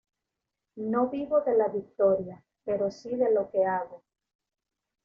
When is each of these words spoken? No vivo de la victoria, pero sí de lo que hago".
No 0.85 1.09
vivo 1.11 1.41
de 1.41 1.55
la 1.55 1.67
victoria, 1.67 2.43
pero 2.65 2.89
sí 2.89 3.15
de 3.15 3.31
lo 3.31 3.51
que 3.51 3.63
hago". 3.65 4.01